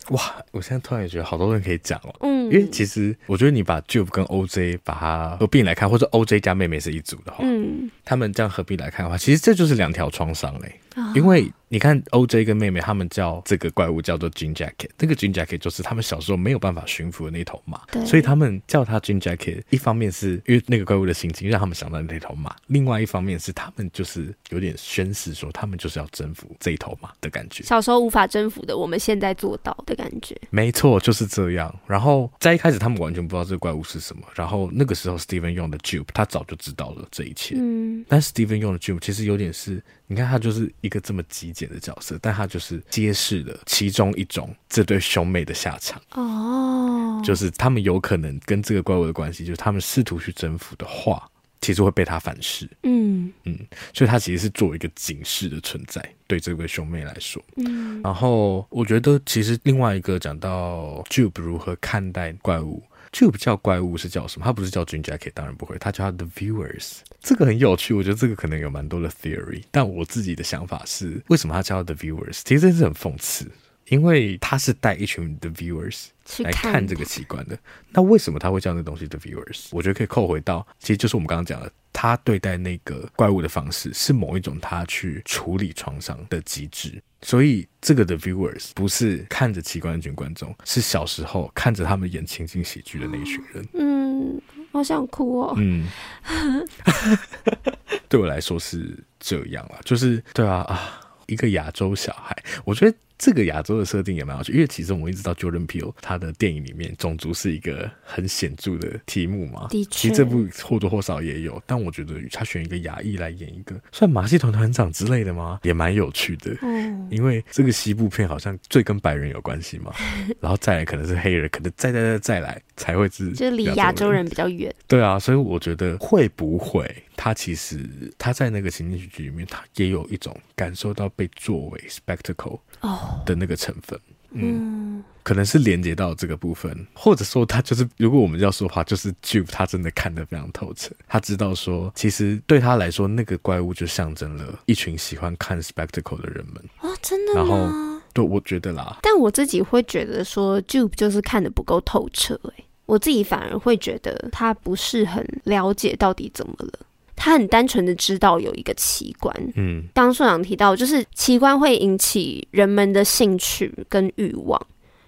[0.10, 0.36] 哇！
[0.52, 10.76] 我现在突然也觉得好多人可以讲哦，嗯，因为其实我觉得你把 Jupe 跟 OJ 把它合并来看，或者 OJ 加妹妹是一组的话，嗯，他们这样合并来看的话，其实这就是两条创伤嘞，
[11.16, 11.52] 因为。
[11.70, 19.64] 你看，OJ 跟妹妹他们叫这个怪物叫做 Jean Jacket，那个 Jean Jacket 就是他们小时候没有办法驯服的那头马，对所以他们叫他 Jean Jacket。
[19.72, 27.64] 一方面是因为那个怪物的心情让他们想到那头马，另外一方面是他们就是有点宣誓说他们就是要征服这一头马的感觉。
[27.64, 30.40] 小时候无法征服的，我们现在做到的感觉。
[30.52, 31.76] 没错，就是这样。
[31.88, 37.56] 然后在一开始他们完全不知道这个怪物是什么，然后那个时候 Steven 用的 Jupe 他早就知道了这一切。
[37.58, 39.82] 嗯，但 Steven 用的 Jupe 其实有点是。
[40.08, 51.28] 你看他就是一个这么极简的角色，但他就是揭示了其中一种这对兄妹的下场哦，就是他们有可能跟这个怪物的关系，就是他们试图去征服的话，
[51.62, 52.70] 其实会被他反噬。
[52.84, 53.58] 嗯嗯，
[53.94, 57.42] 所以他其实是作为一个警示的存在，对这位兄妹来说。
[57.56, 62.84] 嗯，然后我觉得其实另外一个讲到 Jube 如何看待怪物。
[63.14, 64.46] Jupe 叫怪物是叫什么？
[64.46, 65.78] 他不是叫 Jean Jacket，当然不会。
[65.78, 67.94] 他叫它 The Viewers，这个很有趣。
[67.94, 72.42] 我觉得这个可能有蛮多的 theory，但我自己的想法是，为什么他叫他 The Viewers？
[72.44, 73.50] 其实这是很讽刺，
[73.90, 76.08] 因为他是带一群 The Viewers
[76.40, 77.58] 来看这个奇观的。
[77.92, 79.68] 那为什么他会叫那东西 The Viewers？
[79.70, 87.00] 我觉得可以扣回到，其实就是我们刚刚讲的，他对待那个怪物的方式是某一种他去处理创伤的机制。
[87.24, 93.66] 所以，这个的 viewers 不是看着奇观的一群观众，是小时候看着他们演情景喜剧的那一群人。
[93.74, 95.54] 嗯，好想哭哦。
[95.58, 95.88] 嗯，
[98.10, 102.96] 对我来说是这样啊，就是对啊啊，一个亚洲小孩，我觉得。
[103.18, 109.68] 这个亚洲的设定也蛮有趣，因为其实我们一直到 Jordan Peele 他的电影里面，种族是一个很显著的题目嘛。
[109.70, 115.60] 的确，其实这部或多或少也有，但我觉得他选一个亚裔来演一个算马戏团团长之类的吗？
[115.64, 116.56] 也蛮有趣的。
[116.62, 119.94] 嗯，因为这个西部片好像最跟白人有关系嘛，
[120.42, 124.74] 然后再来可能是黑人，可能再再再再来才会是，就离亚洲人比较远。
[124.88, 126.84] 对啊，所以我觉得会不会
[127.16, 132.60] 他其实他在那个情景剧里面，他也有一种感受到被作为 spectacle。
[132.82, 133.98] 哦的那个成分，
[134.32, 146.62] 嗯，嗯可能是连接到这个部分，或者说他就是，如果我们要说的话，就是 Jupe 他真的看得非常透彻，他知道说，其实对他来说，那个怪物就象征了一群喜欢看 spectacle 的人们。
[146.82, 147.40] 哦，真的吗？
[147.40, 156.80] 然后，对，我觉得啦，但我自己会觉得说，Jupe 就是看得不够透彻，哎，我自己反而会觉得他不是很了解到底怎么了。
[157.24, 164.62] 他很单纯的知道有一个奇观，嗯，刚刚硕翔提到，就是奇观会引起人们的兴趣跟欲望，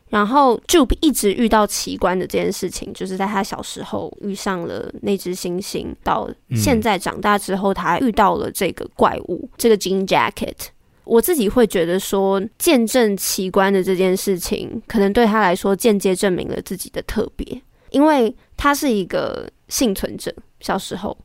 [0.08, 10.56] 然后 Jupe 一直遇到奇观的这件事情，就是在他小时候遇上了那只猩猩，到现在长大之后，他遇到了这个怪物，这个 Jean Jacket。
[11.04, 21.18] 我自己会觉得说，见证奇观的这件事情，可能对他来说间接证明了自己的特别，因为他是一个幸存者，小时候。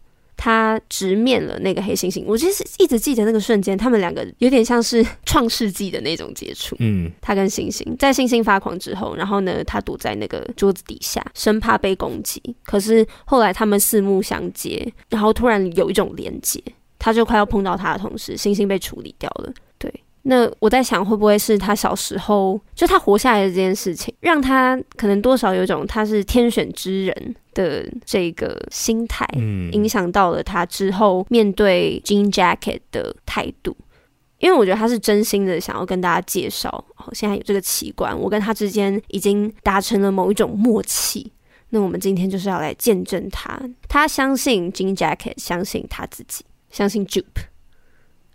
[0.42, 6.74] 他直面了那个黑猩猩，我其实一直记得那个瞬间，他们两个有点像是 创世纪的那种接触。
[6.78, 12.40] 嗯，他跟猩猩在猩猩发狂之后，然后呢，他躲在那个桌子底下，生怕被攻击。
[12.64, 16.58] 可是后来他们四目相接，然后突然有一种连接，
[16.98, 19.52] 他就快要碰到他的同时，猩猩被处理掉了。
[20.22, 27.34] 对，那我在想，会不会是他小时候就他活下来的这件事情，让他可能多少有一种他是天选之人。
[27.52, 29.26] 的这个心态，
[29.72, 33.76] 影响到了他之后面对 Jean Jacket 的态度。
[34.38, 41.32] 因为我觉得他是真心的想要跟大家介绍，哦，现在有这个奇观，我跟他之间已经达成了某一种默契。
[41.70, 47.24] 那我们今天就是要来见证他，他相信 Jean Jacket，相信他自己，相信 Jupe，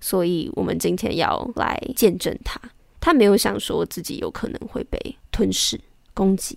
[0.05, 2.61] 所以我们今天要来见证他。
[2.99, 4.99] 他没有想说自己有可能会被
[5.31, 5.81] 吞噬、
[6.13, 6.55] 攻击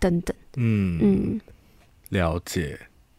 [0.00, 0.36] 等等。
[0.56, 1.40] 嗯嗯，
[2.08, 2.76] 了解。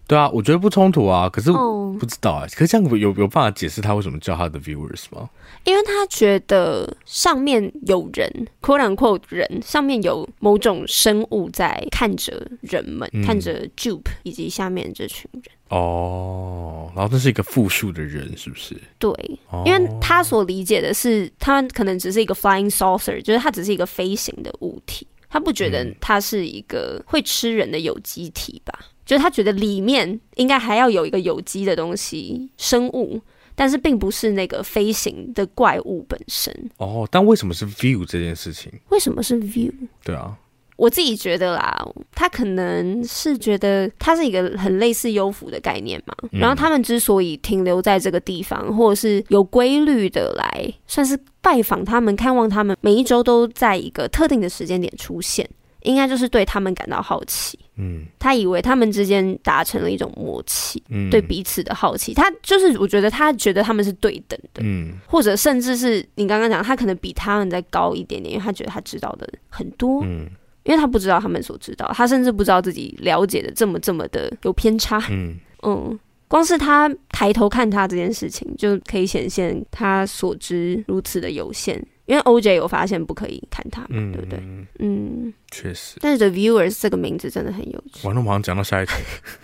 [0.09, 2.41] 对啊，我觉得不冲突啊，可是不知道啊。
[2.41, 2.49] Oh.
[2.49, 5.29] 可是这样有有办法解释他为什么叫他的 viewers 吗？
[5.65, 15.43] 因为他觉得上面有人，quote unquote 人，上面有某种生物在看着人们，嗯、看着 Jupe 以及下面这群人。
[15.67, 18.75] 哦，oh, 然后这是一个复数的人，是不是？
[18.97, 19.11] 对
[19.51, 19.67] ，oh.
[19.67, 28.73] 因为他所理解的是，他可能只是一个 flying saucer，就是他只是一个飞行的物体，他不觉得他是一个会吃人的有机体吧？
[29.09, 33.19] 就是他觉得里面应该还要有一个有机的东西生物，
[33.55, 36.53] 但是并不是那个飞行的怪物本身。
[36.77, 38.71] 哦，但为什么是 view 这件事情？
[38.89, 39.73] 为什么是 view？
[40.03, 40.37] 对啊，
[40.75, 46.13] 我自己觉得啦，他可能是觉得它是一个很类似幽浮的概念嘛。
[46.31, 55.49] 嗯、然后他们之所以停留在这个地方，或者是有规律的来算是拜访他们、看望他们，每一周都在一个特定的时间点出现。
[55.83, 70.29] 应该就是对他们感到好奇，嗯，他以为他们之间达成了一种默契，嗯，对彼此的好奇，他就是我觉得他觉得他们是对等的，嗯，或者甚至是你刚刚讲，他可能比他们再高一点点，因为他觉得他知道的很多，嗯，
[70.63, 75.37] 因为他不知道他们所知道，他甚至不知道自己了解的这么这么的有偏差，嗯。
[75.63, 81.85] 嗯，光是他抬头看他这件事情，就可以显现他所知如此的有限。
[82.09, 84.39] 因为 OJ 有发现不可以看他嘛，嗯、对不对？
[84.79, 85.97] 嗯，确实。
[86.01, 88.07] 但是 The Viewers 这个名字真的很有趣。
[88.07, 88.93] 完了，马上讲到下一题。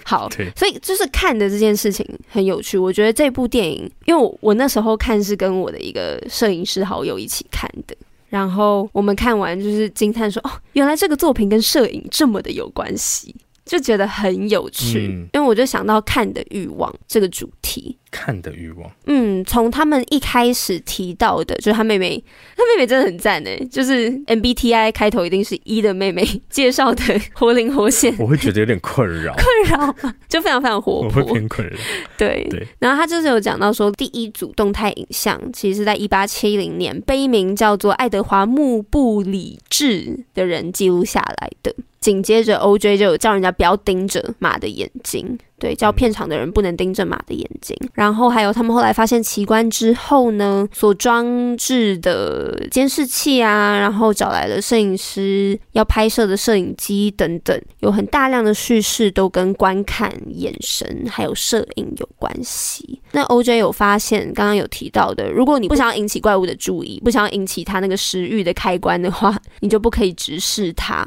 [0.03, 2.75] 好， 对所以就是看的这件事情很有趣。
[2.75, 7.95] 我觉得这部电影，因为我，我那时候看是跟我的一个摄影师好友一起看的，
[8.29, 17.97] 然后我们看完就是惊叹说：“哦，原来这个作品跟摄影这么的有关系。”就觉得很有趣，嗯、因为我就想到看的欲望这个主题。
[18.15, 22.23] 看的欲望，嗯，从他们一开始提到的，就是他妹妹，
[22.55, 23.49] 他妹妹真的很赞呢。
[23.69, 29.45] 就是 MBTI 开头一定是一的妹妹介绍的活灵活现，我会觉得有点困扰，困
[29.77, 29.93] 扰
[30.29, 31.75] 就非常非常活泼，我会偏困扰。
[32.17, 41.75] 对对，然后他就是有讲到说，第一组动态影像其实是在一八七零年被一名叫做爱德华穆布里治的人记录下来的。
[41.99, 45.39] 紧接着，OJ 就有叫人家不要盯着马的眼睛。
[45.57, 47.75] 对，叫片场的人不能盯着马的眼睛。
[47.93, 63.01] 然后还有他们后来发现奇观之后呢，所装置的监视器啊，然后找来了摄影师要拍摄的摄影机等等，有很大量的叙事都跟观看、眼神还有摄影有关系。
[63.13, 71.05] 那 OJ 有发现，刚刚有提到的，如果你不想要引起怪物的注意，不想要引起他那个食欲的开关的话，你就不可以直视他。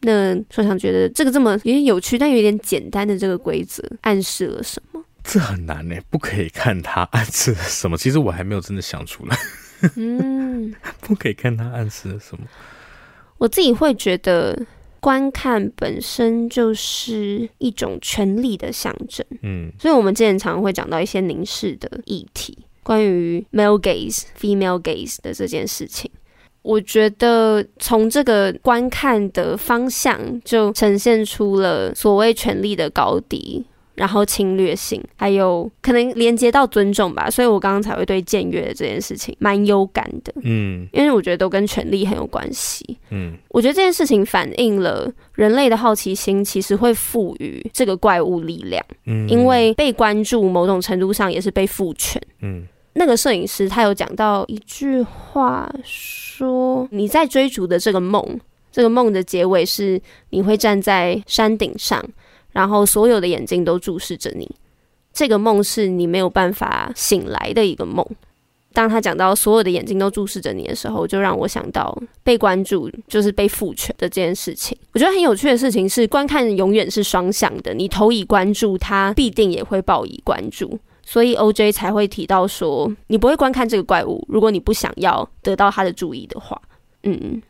[0.00, 5.02] 那说想觉得这个这么有点有趣，但有点简单的这个规则暗示了什么？
[5.24, 7.98] 这很难呢，不可以看它暗示了什么？
[7.98, 9.36] 其实我还没有真的想出来。
[9.96, 12.46] 嗯， 不可以看它暗示了什么？
[13.38, 14.58] 我自己会觉得，
[15.00, 19.24] 观看本身就是一种权力的象征。
[19.42, 26.10] 嗯，所以我们之前常常会讲到一些凝视的议题，关于 male gaze、female gaze 的这件事情。
[26.68, 37.30] 我觉得从这个观看的方向就呈现出了所谓权力的高低，然后侵略性，还有可能连接到尊重吧。
[37.30, 52.68] 所以我刚刚才会对僭越这件事情蛮有感的，嗯，因为我觉得都跟权力很有关系，嗯，我觉得这件事情反映了人类的好奇心其实会赋予这个怪物力量，嗯，因为被关注某种程度上也是被赋权，嗯。
[52.98, 58.38] 那个摄影师他有讲到一句话，说你在追逐的这个梦，
[58.72, 62.04] 这个梦的结尾是你会站在山顶上，
[62.50, 64.50] 然后所有的眼睛都注视着你。
[65.12, 68.04] 这个梦是你没有办法醒来的一个梦。
[68.72, 74.76] 当他讲到所有的眼睛都注视着你的时候，就让我想到被关注就是被赋权的这件事情。
[74.92, 80.78] 我觉得很有趣的事情是，观看永远是双向的，你投以关注，他必定也会报以关注。
[81.10, 86.60] 所以 OJ 才会提到说，你不会观看这个怪物，如果你不想要得到他的注意的话。
[87.04, 87.40] 嗯，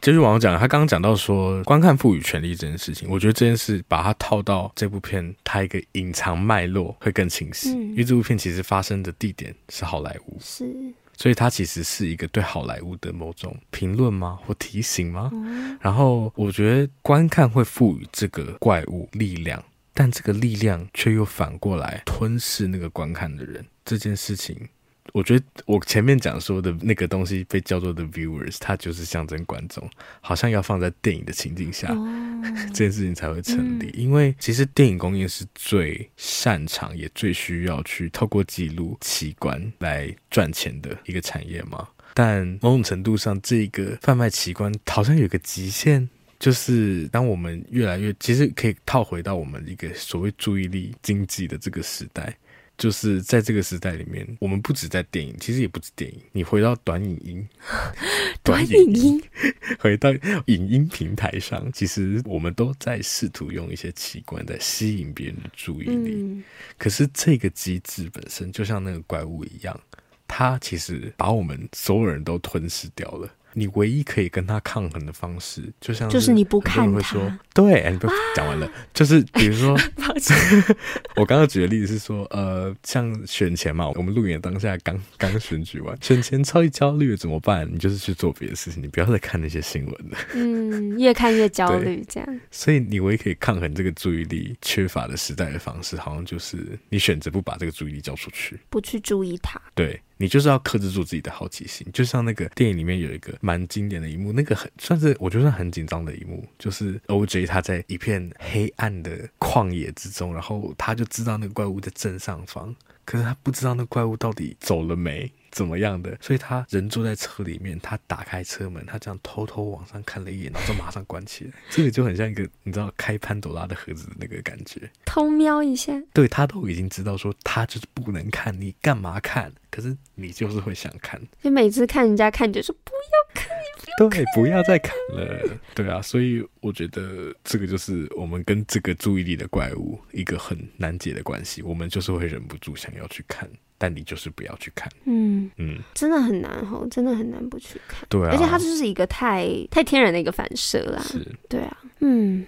[0.00, 7.70] 就是网友讲，他刚刚讲到说，观看赋予权力这件事情，我觉得这件事把它套到这部片，它一个隐藏脉络会更清晰。
[7.70, 10.68] 嗯、因为这部片其实发生的地点是好莱坞，是，
[11.16, 15.30] 所以它其实是一个对好莱坞的某种评论吗，或提醒吗？
[15.32, 19.62] 嗯、然后我觉得观看会赋予这个怪物力量。
[19.94, 24.68] 但这个力量却又反过来吞噬那个观看的人，这件事情
[25.12, 29.88] 我觉得我前面讲说的那个东西被叫做 the viewers，它就是象征观众，
[30.20, 33.86] 好像要放在电影的情境下，哦、这件事情才会成立。
[33.94, 41.86] 嗯、因为其实电影工业是最擅长也最需要去透过记录奇观来赚钱的一个产业嘛。
[42.14, 46.08] 但某种程度上，这个贩卖奇观好像有个极限，
[46.44, 52.36] 就是当我们越来越，其实可以套回到我们一个所谓注意力经济的这个时代。
[52.76, 56.20] 就是在这个时代里面，我们不止在电影，其实也不止电影。
[56.32, 57.48] 你回到短影音，
[58.44, 59.22] 短影音，
[59.80, 60.12] 回到
[60.46, 66.14] 影音平台上，其实我们都在试图用一些奇观在吸引别人的注意力。
[66.14, 66.44] 嗯、
[66.76, 69.80] 可是这个机制本身就像那个怪物一样，
[70.28, 73.32] 它其实把我们所有人都吞噬掉了。
[73.54, 77.00] 你唯一可以跟他抗衡的方式，就像就是你不看他。
[77.00, 79.76] 说对，哎，你不讲完了，就是比如说
[81.16, 87.68] 我刚刚举的例子是说，呃，像选前嘛，我们录影当下刚刚选举完，选前超级焦虑怎么办？
[87.72, 90.18] 你就是去做别的事情，你不要再看那些新闻了。
[90.34, 92.40] 嗯，越看越焦虑，这样。
[92.50, 99.60] 所以你唯一可以抗衡这个注意力缺乏的时代的方式，好像就是你选择不把这个注意力交出去，不去注意它。
[99.74, 100.00] 对。
[100.24, 115.30] 你就是要克制住自己的好奇心，就像那个电影里面有一个蛮经典的一幕，那个很算是我觉得很紧张的一幕，就是 OJ 他在一片黑暗的旷野之中，然后他就知道那个怪物在正上方，可是他不知道那怪物到底走了没。
[115.54, 116.18] 怎么样的？
[116.20, 121.52] 所以他人坐在车里面，他打开车门，他这样偷偷往上看了一眼，然后就马上关起来。
[121.70, 125.92] 这个就很像一个你知道开潘朵拉的盒子的那个感觉，偷瞄一下。
[126.12, 129.52] 对，他都已经知道说他就是不能看，你干嘛看？
[129.70, 131.20] 可是你就是会想看。
[131.42, 133.48] 就每次看人家看，就说不要看，
[133.96, 135.58] 不要看，对，不要再看了。
[135.74, 141.62] 对啊，所以我觉得这个就是我们跟这个注意力的怪物一个很难解的关系。
[141.62, 143.48] 我们就是会忍不住想要去看。
[143.78, 148.06] 但你就是不要去看，嗯嗯，真的很难吼，真的很难不去看。
[148.08, 151.02] 对啊，而且它就是一个太太天然的一个反射啦。
[151.02, 152.46] 是，对啊，嗯。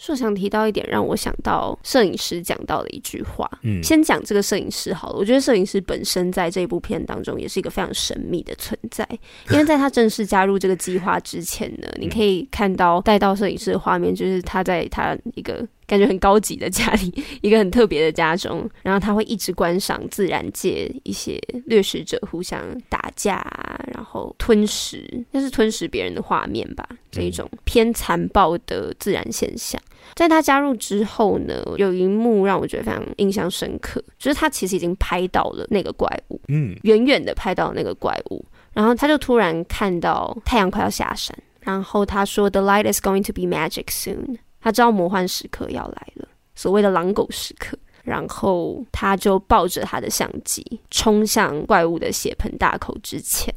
[0.00, 3.50] 说想提到一点，让我想到摄影师讲到的一句话。
[3.62, 5.18] 嗯，先讲这个摄影师好了。
[5.18, 9.04] 我觉得摄影师本身在这一部片当中也是一个非常神秘的存在，
[9.50, 15.66] 因为在他正式加入这个计划之前呢，你可以看到带到摄影师的画面，就是他在他一个。
[15.88, 22.60] 感觉很高级的家里， 一个很特别的家中，然后他会一直观赏自然界一些掠食者互相
[22.90, 29.80] 打架啊，然后吞食，那是吞食别人的画面吧，这一种偏残暴的自然现象。
[30.14, 53.54] 在他加入之后呢，有一幕让我觉得非常印象深刻，就是他其实已经拍到了那个怪物，嗯，远远的拍到那个怪物，然后他就突然看到太阳快要下山，然后他说：“The light is going to be magic soon。”他知道魔幻时刻要来了，所谓的狼狗时刻，然后他就抱着他的相机冲向怪物的血盆大口之前，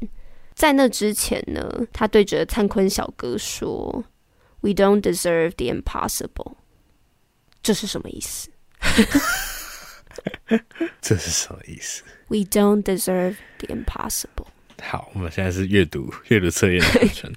[0.54, 4.04] 在那之前呢，他对着灿坤小哥说
[4.62, 6.56] ：“We don't deserve the impossible。”
[7.64, 8.50] 这是什么意思？
[11.02, 14.48] 这是什么意思？We don't deserve the impossible。
[14.82, 17.34] 好，我们现在是阅读阅读测验的过程。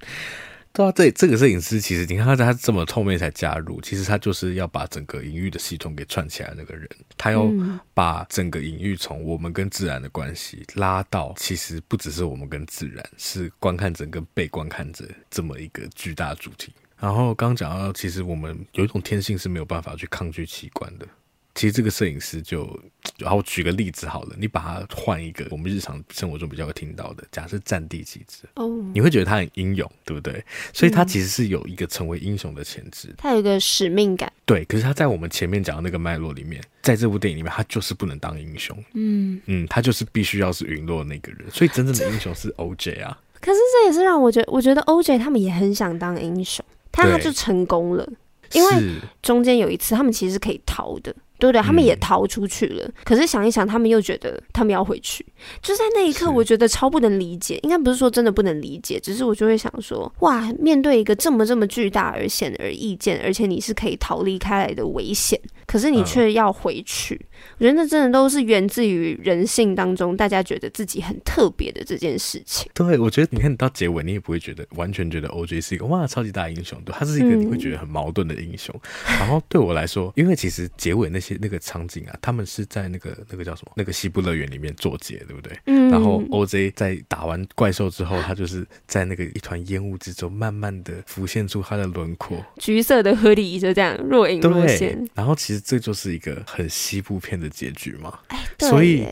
[0.77, 7.49] 对啊，这这个摄影师其实你看他他这么后面才加入，其实他就是要把整个隐喻的系统给串起来那个人，他要
[7.95, 16.73] 把整个隐喻从我们跟自然的关系拉到，其实不只是我们跟自然，是观看者跟被观看者这么一个巨大主题。
[16.99, 21.07] 然后刚刚讲到，其实我们有一种天性是没有办法去抗拒奇观的。
[21.55, 22.69] 其实这个摄影师就，
[23.17, 30.45] 然后举个例子好了，你把它换一个我们日常生活中比较会听到的，假设战地记者哦，你会觉得他很英勇，对不对？
[30.73, 34.33] 所以他其实是有一个成为英雄的潜质，他有一个使命感。
[34.45, 38.77] 对，可是他在我们前面讲的那个脉络里面，在这部电影里面，他就是不能当英雄。
[38.95, 41.49] 嗯嗯，他就是必须要是陨落的那个人。
[41.53, 43.17] 所以真正的英雄是 OJ 啊。
[43.41, 48.05] 可是这也是让我觉得，我觉得 OJ 他们也很想当英雄，他他就成功了，
[48.53, 51.15] 因为中间有一次他们其实是可以逃的。
[51.53, 52.85] 对对，他们也逃出去了。
[52.85, 55.25] 嗯、可是想一想，他们又觉得他们要回去。
[55.63, 57.59] 就在那一刻，我觉得超不能理解。
[57.63, 67.15] 应该不是说真的不能理解，只是我就会想说：哇，面对一个这么这么巨大而显而易见，而且你是可以逃离开来的危险，可是你却要回去。
[67.15, 72.71] 嗯、我觉得那真的都是源自于人性当中，大家觉得自己很特别的这件事情。
[72.75, 78.75] 对，我觉得你看到结尾，你也不会觉得完全觉得 OJ 是一个哇超级大英雄，对，他是一个你会觉得很矛盾的英雄。
[79.09, 81.35] 嗯、然后对我来说，因为其实结尾那些。
[81.45, 83.73] 那个场景啊，他们是在那个那个叫什么？
[83.77, 85.53] 那个西部乐园里面做结，对不对？
[85.67, 85.91] 嗯。
[85.91, 95.07] 然后 OJ 在打完怪兽之后，他就是在那个一团烟雾之中，慢慢的浮现出他的轮廓，橘色的河狸就这样若隐若现。
[95.13, 98.19] 然后其实这就是一个很西部片的结局嘛。
[98.29, 98.69] 哎，对。
[98.69, 99.07] 所以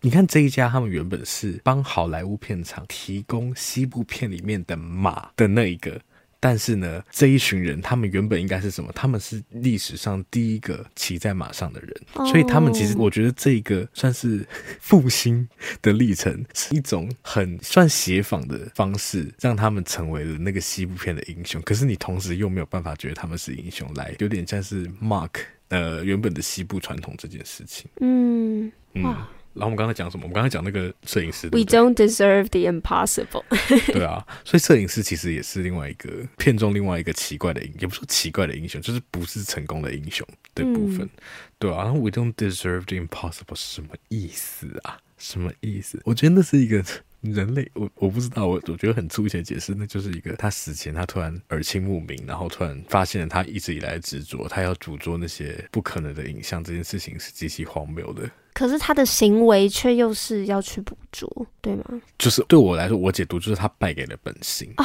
[0.00, 6.00] 你看这一家，他们原本是帮好莱坞片场提供西部片里面的马的那一个。
[6.42, 8.90] 但是呢，这一群人他们原本应该是什么？
[8.94, 12.26] 他们是历史上第一个骑在马上的人，oh.
[12.30, 14.42] 所以他们其实我觉得这个算是
[14.80, 15.46] 复兴
[15.82, 21.60] 的历程，是一种很算协仿的方式，让他们成为了那个西部片的英雄。
[21.60, 27.90] 可是你同时又没有办法觉得他们是英雄，来有点像是 Mark 呃原本的西部传统这件事情。
[28.00, 29.02] 嗯嗯。
[29.52, 30.22] 然后我们刚才讲什么？
[30.22, 31.48] 我们刚才讲那个摄影师。
[31.48, 33.42] We don't deserve the impossible。
[33.92, 36.08] 对啊，所以摄影师其实也是另外一个
[36.38, 41.00] 片中另外一个奇怪的英，也不说奇怪的英雄，就是不是成功的英雄的部分。
[41.00, 41.10] 嗯、
[41.58, 44.98] 对啊，然后 We don't deserve the impossible 是什么意思啊？
[45.18, 46.00] 什么意思？
[46.04, 46.84] 我觉得那是一个。
[47.20, 58.30] 人类，我我不知道，我我觉得很粗浅的解释，那就是一个他死前他突然耳清目明，然后突然发现了他一直以来的执着，他要捕捉那些不可能的影像，这件事情是极其荒谬的。
[58.54, 61.84] 可是他的行为却又是要去捕捉，对吗？
[62.18, 64.84] 就是对我来说，我解读就是他败给了本性啊！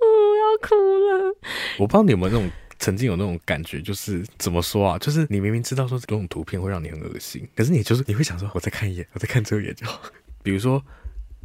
[0.00, 1.36] 我要哭了。
[1.78, 2.48] 我不知道你有没有那种
[2.78, 4.98] 曾经有那种感觉，就是怎么说啊？
[4.98, 10.00] 就是你明明知道说这种图片会让你很恶心，可是你就是你会想说，我再看一眼，我再看这一眼就好。
[10.44, 10.80] 比如说。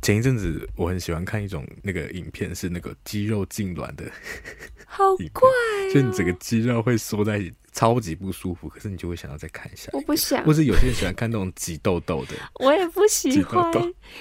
[0.03, 4.03] 前一阵子我很喜欢看一种那个影片，是那个肌肉痉挛的，
[4.85, 8.67] 好怪哦，就你整个肌肉会缩在一起，超级不舒服。
[8.67, 10.43] 可是你就会想要再看一下，我不想。
[10.43, 13.71] 或是有些人喜欢看那种挤痘痘的，我也不喜欢。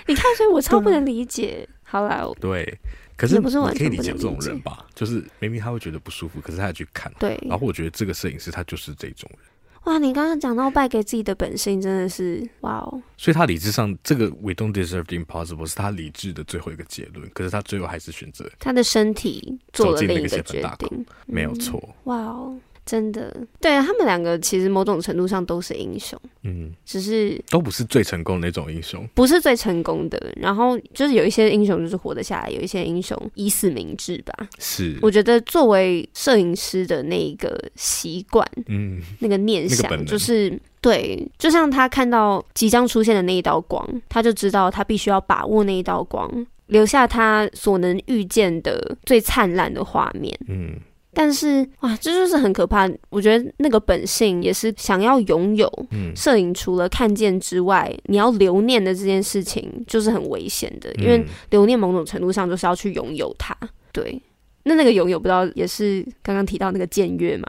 [0.06, 1.68] 你看，所以我超不能理解。
[1.82, 2.78] 好啦， 对，
[3.16, 4.86] 可是你可以理解这种人吧？
[4.94, 7.12] 就是明明他会觉得不舒服，可是他要去看。
[7.18, 9.40] 对，然后我觉得这个摄影师他就是这种人。
[9.84, 13.02] 哇，你刚刚讲到败给自己的本性，真的是哇哦！
[13.16, 21.82] 所以他理智上，这个 We don't deserve the impossible 是他理智的最后一个结论，可是他最后还是选择他的身体做了另一个决定，没有错。
[22.04, 22.56] 哇哦！
[22.84, 30.32] 真的，对啊，他们两个其实某种程度上都是英雄，嗯，只是都不是最成功的那种英雄，不是最成功的。
[30.36, 34.48] 然后就是有一些英雄就是活得下来，有一些英雄以死明志吧。
[34.58, 50.74] 是，我觉得作为摄影师的那一个习惯，嗯，那个念想，那个、就是对，就像他看到即将出现的那一道光，他就知道他必须要把握那一道光，留下他所能遇见的最灿烂的画面，嗯。
[51.14, 52.88] 但是哇，这就是很可怕。
[53.10, 55.70] 我觉得那个本性也是想要拥有。
[55.90, 63.56] 嗯，摄影除了看见之外，你要留念的这件事情就是很危险的，因为留念某种程度上就是要去拥有它。
[63.92, 64.20] 对，
[64.64, 67.46] 那那个拥有不知道也是刚刚提到那个僭越嘛？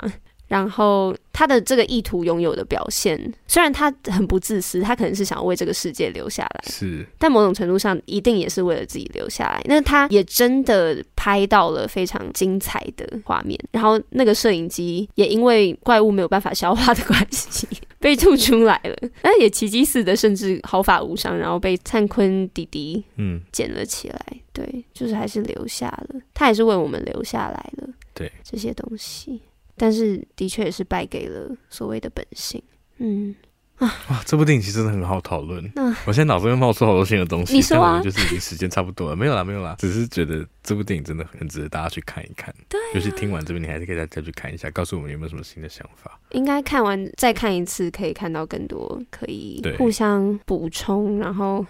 [0.48, 9.62] 然后他的这个意图拥有的表现，虽然他很不自私，他可能是想要为这个世界留下来，是，但某种程度上一定也是为了自己留下来。
[9.66, 17.68] 那他也真的拍到了非常精彩的画面，然后那个摄影机也因为怪物没有办法消化的关系
[18.00, 24.20] 被吐出来了，那也奇迹似的，甚至毫发无伤，然后被灿坤弟弟嗯捡了起来。
[24.54, 27.90] 对，就是还是留下了，他也是为我们留下来了。
[28.14, 29.42] 对，这些东西。
[29.76, 32.62] 但是，的确也是败给了所谓的本性。
[32.98, 33.36] 嗯
[33.80, 35.72] 啊，哇，这部电影其实真的很好讨论。
[35.76, 37.56] 那我现在脑子又冒出好多新的东西。
[37.56, 38.00] 你说啊？
[38.04, 42.54] 就是已经时间差不多了，没有啦，没有啦，只是觉得这部电影真的很值得大家去看一看。
[42.70, 46.20] 对、啊，尤其听完这边，你还是可以再再去看一下，告诉我们有没有什么新的想法。
[46.30, 51.66] 应该看完再看一次，可以看到更多可以互相补充，然后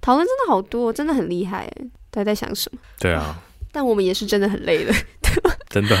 [0.00, 1.68] 讨论真的好多，真的很厉害。
[2.10, 2.78] 大家在想什么？
[3.00, 3.42] 对啊，
[3.72, 5.50] 但我们也是真的很累了，对吧？
[5.68, 5.98] 真的。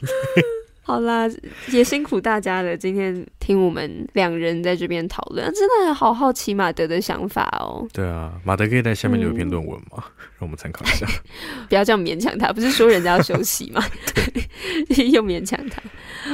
[0.82, 1.28] 好啦，
[1.70, 2.76] 也辛苦大家了。
[2.76, 7.86] 今天听我们两人在这边讨论，真的好好奇马德的想法哦。
[7.92, 9.98] 对啊，马德可以在下面留一篇论文吗？
[9.98, 10.02] 嗯、
[10.38, 11.06] 让我们参考一下。
[11.68, 13.80] 不要这样勉强他，不是说人家要休息吗？
[14.14, 15.80] 对， 又勉强他。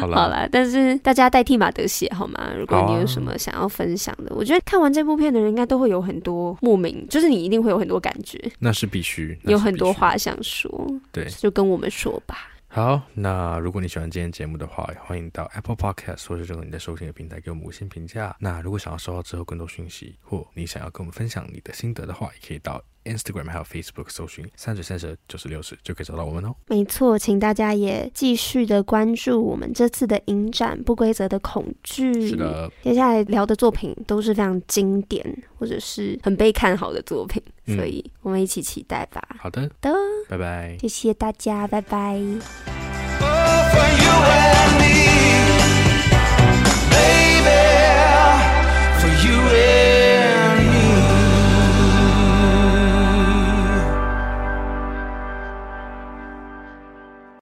[0.01, 2.51] 好啦，好啦，但是大家代替马德写好吗？
[2.57, 8.41] 如果你有什么想要分享的，啊、我觉得看完这部片的人应该都会有很多莫名，就是你一定会有很多感觉。
[8.61, 10.71] 那是必须，有很多话想说。
[11.13, 12.53] 对，就跟我们说吧。
[12.77, 18.37] 好，那如果你喜欢今天节目的话，欢迎到 Apple Podcast 或者任何你在收听的平台给我们五星评价。
[18.39, 26.55] 那如果想要收到之后更多讯息，或你想要跟我们分享你的心得的话，也可以到 Instagram 还有 Facebook 搜寻三十三十九十六十就可以找到我们哦。
[26.67, 32.13] 没错，请大家也继续的关注我们这次的影展《不规则的恐惧》。
[32.29, 35.25] 是的，接下来聊的作品都是非常经典
[35.59, 39.23] 或者是很被看好的作品，嗯、所以我们一起期待吧。
[39.39, 39.93] 好的，的，
[40.29, 42.21] 拜拜，谢谢大家，拜拜。